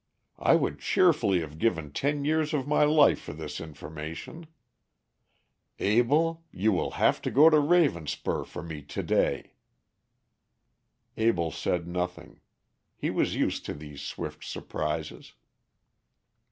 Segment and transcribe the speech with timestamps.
[0.39, 4.47] "I would cheerfully have given ten years of my life for this information.
[5.79, 9.53] Abell, you will have to go to Ravenspur for me to day."
[11.17, 12.39] Abell said nothing.
[12.95, 15.33] He was used to these swift surprises.